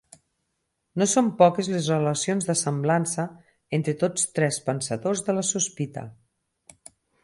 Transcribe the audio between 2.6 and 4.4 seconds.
semblança entre tots